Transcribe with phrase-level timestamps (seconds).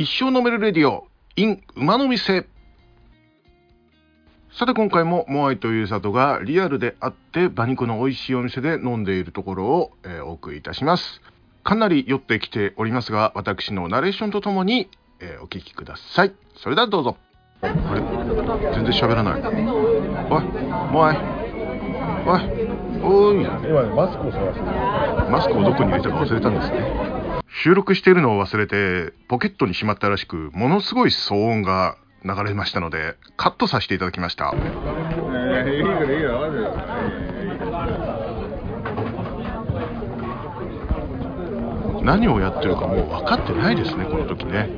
[0.00, 1.06] 一生飲めるレディオ
[1.36, 2.46] in 馬の店。
[4.50, 11.20] さて今回もモアイという里がリアルであって馬肉の美味しいお店で飲んでいるところを、えーお送りいたします。
[11.64, 14.88] かなり酔ってきておりますが私のナレーションとともに、
[15.20, 16.32] えーお聞きください。
[16.56, 17.18] それではどうぞ。
[17.60, 17.74] あれ？
[18.72, 19.42] 全然喋らない。
[19.42, 19.44] お
[20.40, 20.44] い
[20.92, 21.18] モアイ。
[22.26, 22.40] おい。
[23.02, 23.44] おい。
[23.44, 24.66] 今ねマスクを探してる。
[25.30, 27.19] マスクをどこに入れたか忘れたんですね
[27.52, 34.54] 収録しているのを忘れてポケットにしまったらしくものすごい騒音が流れましたのでカットさせていただきました。
[34.54, 36.50] えーいいからいいからマ
[41.98, 44.70] ジ何をやってるかもう分かってないですねこの時ね。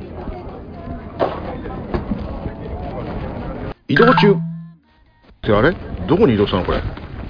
[3.87, 4.33] 移動中。
[4.33, 4.35] っ
[5.41, 5.75] てあれ？
[6.07, 6.81] どこに移動したのこれ？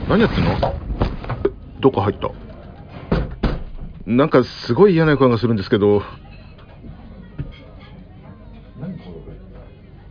[0.07, 0.59] 何やってんの？
[1.79, 2.31] どっか入った。
[4.05, 6.03] なんかすごい嫌な予感がするんですけど。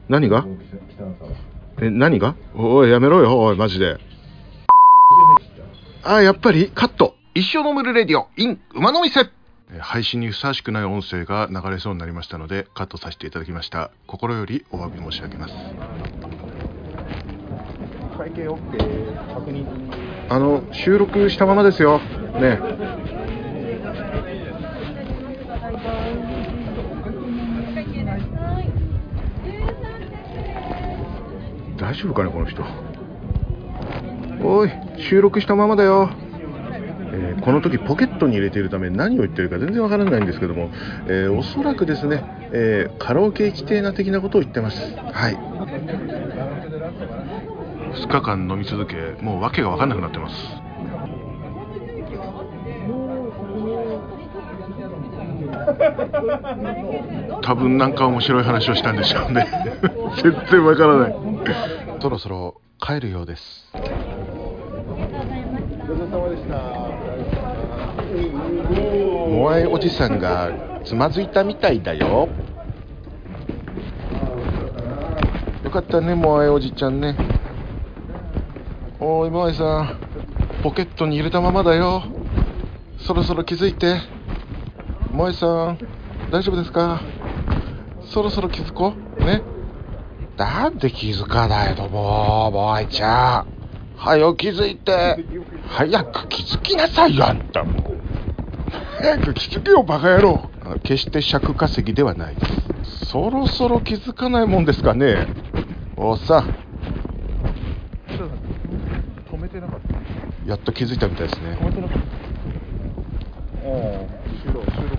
[0.08, 0.46] 何が？
[1.80, 2.34] え何が？
[2.54, 3.38] おいやめろよ。
[3.40, 3.98] おいマジで。
[6.04, 6.70] あやっぱり？
[6.74, 7.14] カット。
[7.34, 8.28] 一生飲めるレディオ。
[8.36, 9.20] in 馬の店。
[9.20, 13.90] えー配信にふさわしくない音声が流れそうになりましたのでカットさせていただきました。
[14.06, 15.54] 心よりお詫び申し上げます。
[18.18, 19.66] 会計 OK 確認。
[20.28, 22.00] あの収録したままですよ。
[22.00, 22.58] ね
[31.82, 32.64] 大丈夫かねこの人。
[34.40, 36.10] おい収録したままだよ。
[37.12, 40.70] えーこの時ポケットに入れているため何を言ってるか全然わからないんですけども、
[41.06, 44.78] えーおそらくですね、えーカラオケ規定な的なことを言ってます。
[44.96, 45.36] はい。
[47.94, 50.34] 2日間飲み続けもう訳が分かんなくなってます。
[57.42, 59.46] 多分なんか面白い話をしたんでしょうね。
[60.22, 61.14] 全然わからない。
[62.00, 63.72] そろそろ帰るようです。
[63.72, 63.90] ごち
[65.98, 66.56] そうさまでした。
[69.28, 70.50] モアイおじさんが
[70.84, 72.28] つまずいたみたいだよ。
[75.64, 77.16] よかったねモアイおじちゃんね。
[79.00, 79.96] おいモアイさん。
[80.62, 82.02] ポケットに入れたままだよ。
[82.98, 83.96] そろそろ気づいて
[85.12, 85.78] モアイさん
[86.30, 87.00] 大丈夫ですか？
[88.06, 89.24] そろそろ気づこう？
[89.24, 89.42] ね？
[90.36, 91.88] なんで気づかないの？
[91.88, 93.46] もうモアイちゃん。
[93.96, 95.24] はよ気づいて。
[95.68, 97.62] 早く気づきなさいよあんた。
[97.62, 97.92] も
[98.98, 100.48] 早く気づけよバカ野郎。
[100.82, 102.34] 決して尺稼ぎではない。
[102.34, 102.40] で
[102.84, 105.26] すそろそろ気づかないもんですかね？
[105.96, 106.54] おっさん。
[109.30, 110.48] 止めてなかった。
[110.48, 112.04] やっと気づいたみたいですね止めてなかった
[113.64, 113.68] ああ
[114.42, 114.96] 収録収録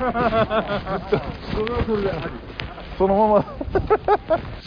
[0.00, 2.12] それはそれで
[2.96, 3.44] そのまま。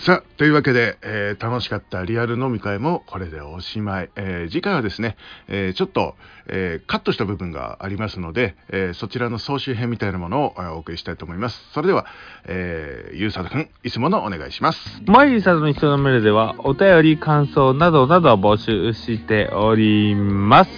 [0.06, 5.18] さあというわけで、えー楽しかったリアル飲み会もこれでおしまい、えー次回はですね、
[5.48, 6.16] えーちょっと、
[6.48, 11.64] えーカットした部分がありますので、えーそちらの総集編みたいなものをえーお送りしたいと思います。
[11.74, 12.06] それでは、
[12.46, 15.02] えーゆうさとくんいつものお願いします。
[15.06, 20.72] マイリサの人のメールではお便り感想などなどを募集しております。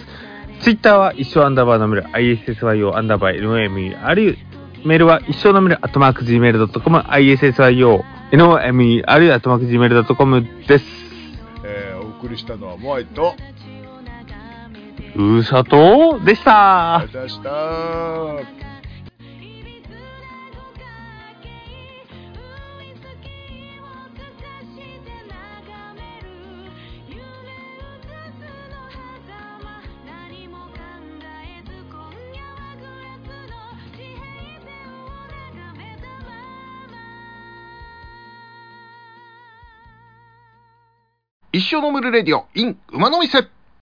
[0.62, 4.38] ツイッターは一生アンダーバーのメール ISSYO アンダーバー NOMERU
[4.86, 10.86] メールは一生のメールアットマーク Gmail.com ISSYO NOMERU アットマーク Gmail.com です。
[11.66, 13.36] えーお送りしたのはモアイと
[15.16, 16.98] うさとでした。
[16.98, 18.75] ありがとうございました
[41.56, 43.48] 一生飲めるレディオ in 馬の店。